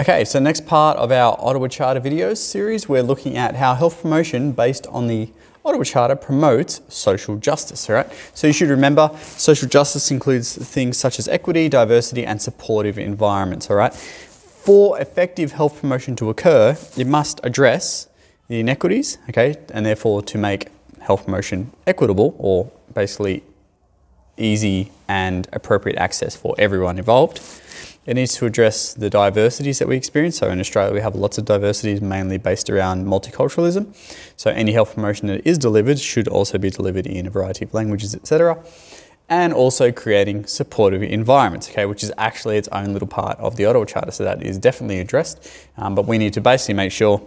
[0.00, 4.00] Okay, so next part of our Ottawa Charter videos series, we're looking at how health
[4.00, 5.28] promotion based on the
[5.62, 8.10] Ottawa Charter promotes social justice, all right?
[8.32, 13.68] So you should remember social justice includes things such as equity, diversity, and supportive environments,
[13.68, 13.92] all right?
[13.92, 18.08] For effective health promotion to occur, it must address
[18.48, 20.68] the inequities, okay, and therefore to make
[21.02, 23.42] health promotion equitable or basically
[24.38, 27.42] easy and appropriate access for everyone involved.
[28.06, 30.38] It needs to address the diversities that we experience.
[30.38, 33.94] So in Australia, we have lots of diversities, mainly based around multiculturalism.
[34.36, 37.74] So any health promotion that is delivered should also be delivered in a variety of
[37.74, 38.62] languages, etc.
[39.28, 43.66] And also creating supportive environments, okay, which is actually its own little part of the
[43.66, 44.12] Ottawa Charter.
[44.12, 45.46] So that is definitely addressed.
[45.76, 47.20] Um, but we need to basically make sure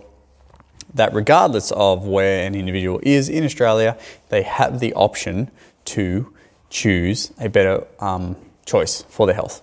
[0.96, 3.98] that regardless of where an individual is in Australia,
[4.30, 5.52] they have the option
[5.86, 6.34] to
[6.70, 9.62] choose a better um, choice for their health.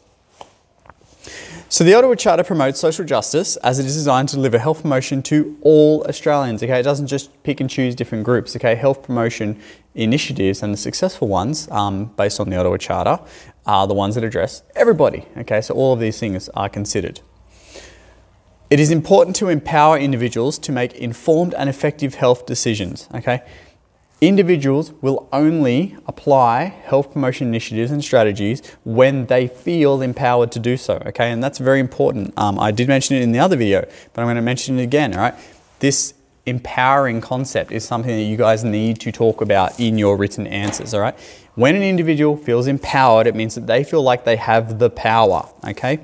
[1.72, 5.22] So the Ottawa Charter promotes social justice as it is designed to deliver health promotion
[5.22, 6.64] to all Australians.
[6.64, 8.56] Okay, it doesn't just pick and choose different groups.
[8.56, 9.56] Okay, health promotion
[9.94, 13.20] initiatives and the successful ones, um, based on the Ottawa Charter,
[13.66, 15.26] are the ones that address everybody.
[15.36, 17.20] Okay, so all of these things are considered.
[18.68, 23.08] It is important to empower individuals to make informed and effective health decisions.
[23.14, 23.42] Okay,
[24.20, 30.76] Individuals will only apply health promotion initiatives and strategies when they feel empowered to do
[30.76, 31.30] so, okay?
[31.30, 32.34] And that's very important.
[32.36, 33.80] Um, I did mention it in the other video,
[34.12, 35.34] but I'm going to mention it again, all right?
[35.78, 36.12] This
[36.44, 40.92] empowering concept is something that you guys need to talk about in your written answers,
[40.92, 41.18] all right?
[41.54, 45.48] When an individual feels empowered, it means that they feel like they have the power,
[45.64, 45.98] okay?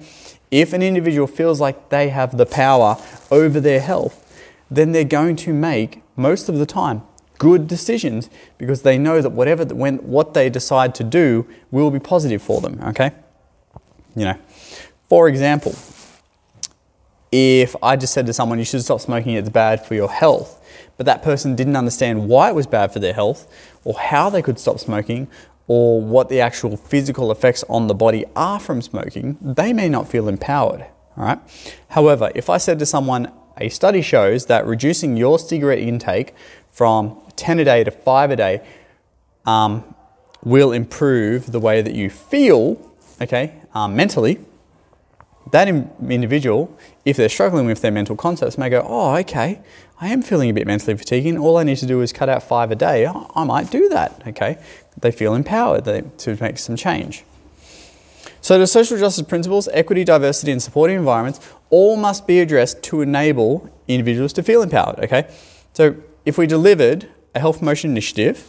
[0.50, 2.96] If an individual feels like they have the power
[3.30, 4.22] over their health,
[4.70, 7.02] then they're going to make, most of the time,
[7.38, 11.98] good decisions because they know that whatever when what they decide to do will be
[11.98, 13.12] positive for them okay?
[14.14, 14.38] You know
[15.08, 15.74] for example
[17.32, 20.62] if i just said to someone you should stop smoking it's bad for your health
[20.96, 23.52] but that person didn't understand why it was bad for their health
[23.84, 25.28] or how they could stop smoking
[25.68, 30.08] or what the actual physical effects on the body are from smoking they may not
[30.08, 30.86] feel empowered
[31.16, 31.38] all right?
[31.88, 36.34] However if i said to someone a study shows that reducing your cigarette intake
[36.70, 38.66] from 10 a day to 5 a day
[39.46, 39.94] um,
[40.44, 44.38] will improve the way that you feel, okay, um, mentally.
[45.52, 49.60] That in, individual, if they're struggling with their mental concepts, may go, oh, okay,
[50.00, 51.38] I am feeling a bit mentally fatiguing.
[51.38, 53.06] All I need to do is cut out five a day.
[53.06, 54.58] I, I might do that, okay?
[54.98, 57.24] They feel empowered they, to make some change.
[58.46, 63.00] So, the social justice principles, equity, diversity, and supporting environments all must be addressed to
[63.00, 65.28] enable individuals to feel empowered, okay?
[65.72, 68.46] So, if we delivered a health promotion initiative,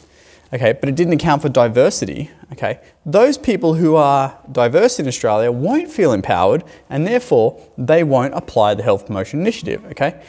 [0.53, 5.51] okay, but it didn't account for diversity, okay, those people who are diverse in Australia
[5.51, 10.21] won't feel empowered and therefore they won't apply the health promotion initiative, okay?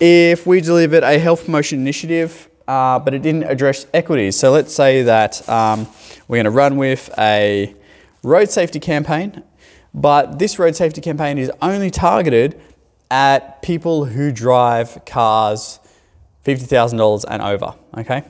[0.00, 4.74] If we delivered a health promotion initiative uh, but it didn't address equities, so let's
[4.74, 5.86] say that um,
[6.26, 7.74] we're going to run with a
[8.22, 9.42] road safety campaign,
[9.92, 12.60] but this road safety campaign is only targeted
[13.10, 15.80] at people who drive cars
[16.44, 18.24] $50,000 and over, okay?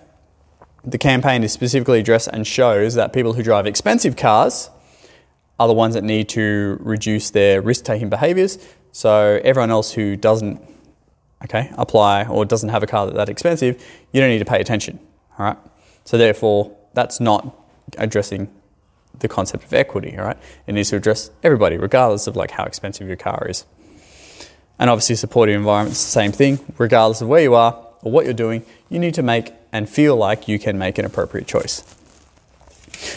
[0.85, 4.71] The campaign is specifically addressed and shows that people who drive expensive cars
[5.59, 8.59] are the ones that need to reduce their risk taking behaviors.
[8.93, 10.61] So everyone else who doesn't
[11.45, 14.61] okay, apply or doesn't have a car that, that expensive, you don't need to pay
[14.61, 14.99] attention.
[15.39, 15.59] All right.
[16.05, 17.57] So therefore, that's not
[17.99, 18.51] addressing
[19.21, 20.17] the concept of equity.
[20.17, 20.37] right?
[20.67, 23.65] It needs to address everybody, regardless of like how expensive your car is.
[24.79, 26.59] And obviously, supportive environments, same thing.
[26.79, 30.17] Regardless of where you are, or what you're doing, you need to make and feel
[30.17, 31.85] like you can make an appropriate choice.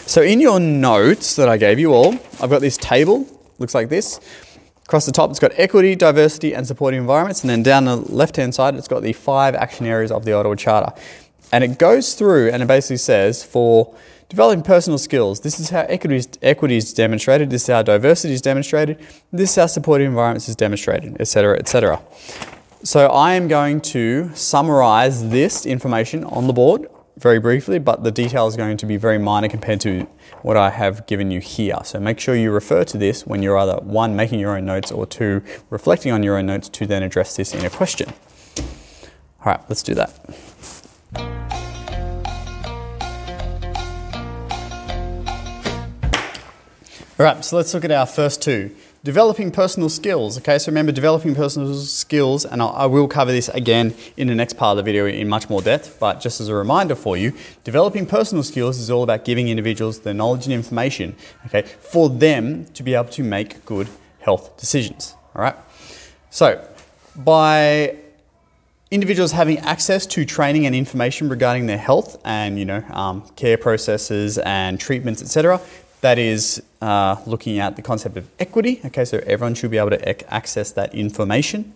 [0.05, 3.27] So in your notes that I gave you all, I've got this table,
[3.59, 4.19] looks like this.
[4.85, 7.41] Across the top, it's got equity, diversity, and supporting environments.
[7.41, 10.33] And then down the left hand side, it's got the five action areas of the
[10.33, 10.93] Ottawa Charter.
[11.53, 13.95] And it goes through and it basically says for
[14.27, 18.99] developing personal skills, this is how equity is, demonstrated, this is how diversity is demonstrated,
[19.31, 22.01] this is how supportive environments is demonstrated, etc., etc.
[22.83, 28.11] So I am going to summarize this information on the board very briefly, but the
[28.11, 30.07] detail is going to be very minor compared to
[30.41, 31.77] what I have given you here.
[31.83, 34.91] So make sure you refer to this when you're either one, making your own notes,
[34.91, 38.11] or two, reflecting on your own notes to then address this in a question.
[39.45, 40.82] All right, let's do that.
[47.19, 48.75] All right, so let's look at our first two.
[49.03, 50.39] Developing personal skills.
[50.39, 54.53] Okay, so remember developing personal skills, and I will cover this again in the next
[54.53, 57.31] part of the video in much more depth, but just as a reminder for you,
[57.63, 61.15] developing personal skills is all about giving individuals the knowledge and information,
[61.45, 63.89] okay, for them to be able to make good
[64.21, 65.15] health decisions.
[65.35, 65.55] All right.
[66.31, 66.67] So,
[67.15, 67.95] by
[68.93, 73.57] individuals having access to training and information regarding their health and you know um, care
[73.57, 75.59] processes and treatments, etc.
[76.03, 78.81] That is uh, looking at the concept of equity.
[78.83, 81.73] Okay, so everyone should be able to access that information.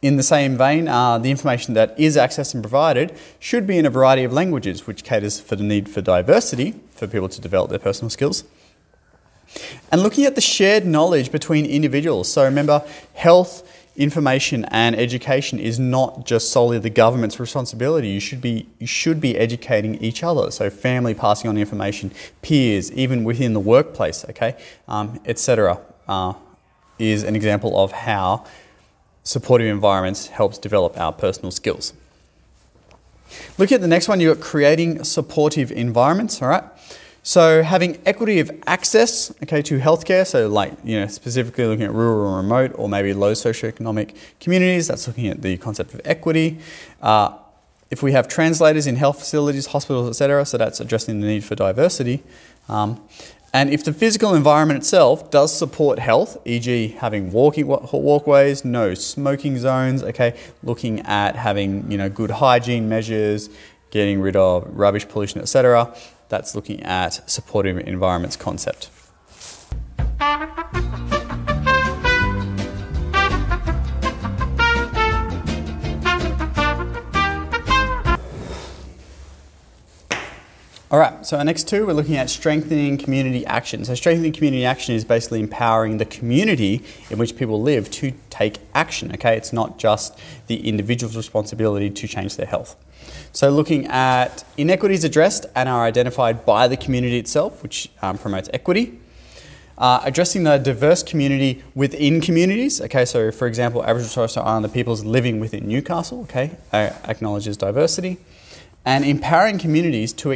[0.00, 3.84] In the same vein, uh, the information that is accessed and provided should be in
[3.84, 7.68] a variety of languages, which caters for the need for diversity for people to develop
[7.70, 8.44] their personal skills.
[9.90, 12.32] And looking at the shared knowledge between individuals.
[12.32, 12.84] So remember,
[13.14, 18.08] health information and education is not just solely the government's responsibility.
[18.08, 20.50] You should be you should be educating each other.
[20.50, 24.56] So family passing on information, peers, even within the workplace, okay,
[24.88, 25.80] um, etc.
[26.08, 26.34] Uh,
[26.98, 28.44] is an example of how
[29.22, 31.92] supportive environments helps develop our personal skills.
[33.58, 34.20] Look at the next one.
[34.20, 36.42] You've got creating supportive environments.
[36.42, 36.64] All right.
[37.22, 41.92] So having equity of access, okay, to healthcare, so like, you know, specifically looking at
[41.92, 46.58] rural and remote or maybe low socioeconomic communities, that's looking at the concept of equity.
[47.02, 47.36] Uh,
[47.90, 51.54] if we have translators in health facilities, hospitals, etc., so that's addressing the need for
[51.54, 52.22] diversity.
[52.68, 53.02] Um,
[53.52, 59.58] and if the physical environment itself does support health, e.g., having walking walkways, no smoking
[59.58, 63.50] zones, okay, looking at having you know good hygiene measures,
[63.90, 65.92] getting rid of rubbish pollution, etc.,
[66.30, 68.88] that's looking at supportive environments concept.
[80.92, 83.84] All right, so our next two, we're looking at strengthening community action.
[83.84, 88.58] So, strengthening community action is basically empowering the community in which people live to take
[88.74, 89.36] action, okay?
[89.36, 90.18] It's not just
[90.48, 92.74] the individual's responsibility to change their health.
[93.32, 98.48] So, looking at inequities addressed and are identified by the community itself, which um, promotes
[98.52, 98.98] equity.
[99.78, 102.82] Uh, addressing the diverse community within communities.
[102.82, 107.56] Okay, so for example, Aboriginal Torres Strait Islander peoples living within Newcastle, okay, uh, acknowledges
[107.56, 108.18] diversity
[108.84, 110.32] and empowering communities to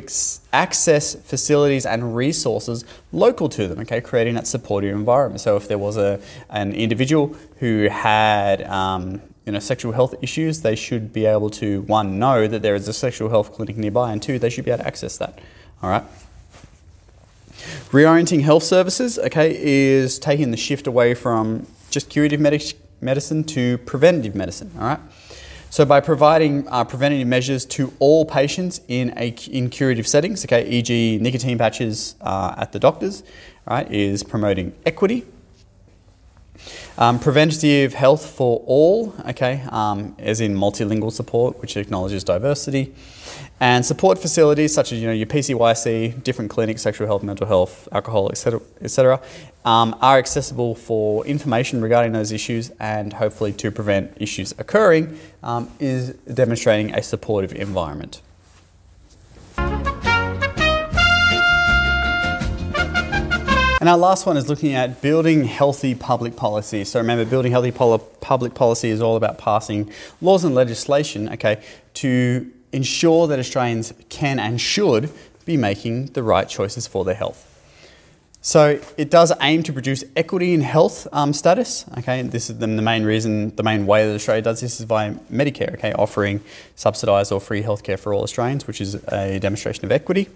[0.53, 5.41] access facilities and resources local to them, okay, creating that supportive environment.
[5.41, 6.21] So if there was a,
[6.51, 11.83] an individual who had um, you know, sexual health issues, they should be able to,
[11.83, 14.71] one, know that there is a sexual health clinic nearby, and two, they should be
[14.71, 15.39] able to access that,
[15.83, 16.05] all right?
[17.91, 23.79] Reorienting health services, okay, is taking the shift away from just curative medic- medicine to
[23.79, 25.01] preventative medicine, all right?
[25.75, 30.65] So by providing uh, preventative measures to all patients in a in curative settings, okay,
[30.69, 31.19] e.g.
[31.21, 33.25] nicotine patches uh, at the doctors,
[33.67, 35.27] right, is promoting equity.
[36.97, 42.95] Um, preventative health for all, okay, um, as in multilingual support, which acknowledges diversity,
[43.61, 47.89] and support facilities such as you know your PCYC, different clinics, sexual health, mental health,
[47.93, 49.21] alcohol, etc., etc.,
[49.65, 55.71] um, are accessible for information regarding those issues and hopefully to prevent issues occurring um,
[55.81, 58.21] is demonstrating a supportive environment.
[63.85, 66.85] And our last one is looking at building healthy public policy.
[66.85, 69.93] So remember, building healthy public policy is all about passing
[70.23, 75.13] laws and legislation, okay, to ensure that Australians can and should
[75.45, 77.47] be making the right choices for their health.
[78.41, 81.85] So it does aim to produce equity in health um, status.
[81.99, 84.87] Okay, this is the, the, main reason, the main way that Australia does this is
[84.87, 85.75] via Medicare.
[85.75, 86.41] Okay, offering
[86.75, 90.31] subsidised or free healthcare for all Australians, which is a demonstration of equity.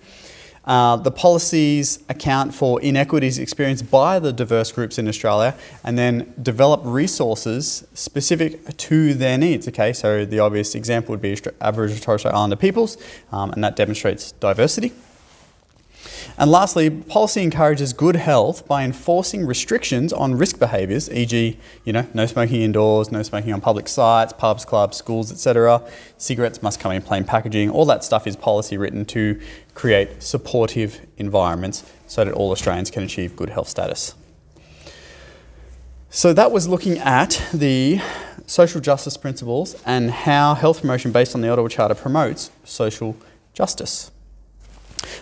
[0.68, 6.34] Uh, the policies account for inequities experienced by the diverse groups in Australia and then
[6.42, 9.66] develop resources specific to their needs.
[9.66, 12.98] Okay, so the obvious example would be Aboriginal and Torres Strait Islander peoples,
[13.32, 14.92] um, and that demonstrates diversity.
[16.38, 22.06] And lastly, policy encourages good health by enforcing restrictions on risk behaviours, e.g., you know,
[22.14, 25.82] no smoking indoors, no smoking on public sites, pubs, clubs, schools, etc.
[26.16, 27.70] Cigarettes must come in plain packaging.
[27.70, 29.40] All that stuff is policy written to
[29.74, 34.14] create supportive environments so that all Australians can achieve good health status.
[36.08, 38.00] So that was looking at the
[38.46, 43.16] social justice principles and how health promotion based on the Ottawa Charter promotes social
[43.54, 44.12] justice.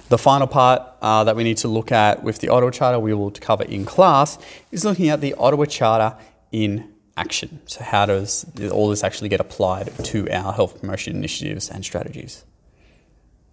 [0.09, 3.13] The final part uh, that we need to look at with the Ottawa Charter, we
[3.13, 4.39] will cover in class,
[4.71, 6.17] is looking at the Ottawa Charter
[6.53, 7.61] in action.
[7.67, 12.45] So, how does all this actually get applied to our health promotion initiatives and strategies?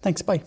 [0.00, 0.44] Thanks, bye.